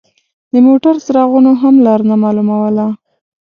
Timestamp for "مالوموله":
2.23-2.85